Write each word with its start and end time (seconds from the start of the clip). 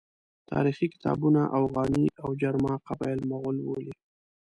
تاریخي 0.51 0.87
کتابونه 0.93 1.41
اوغاني 1.57 2.05
او 2.23 2.29
جرما 2.41 2.73
قبایل 2.87 3.19
مغول 3.31 3.57
بولي. 3.65 3.93